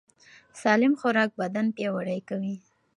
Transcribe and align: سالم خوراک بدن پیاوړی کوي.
سالم 0.61 0.93
خوراک 0.99 1.29
بدن 1.39 1.65
پیاوړی 1.75 2.19
کوي. 2.29 2.55